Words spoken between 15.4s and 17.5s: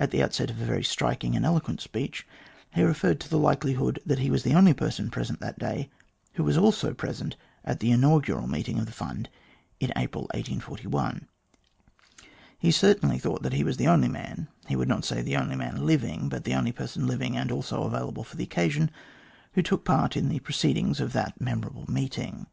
man living, but the only person living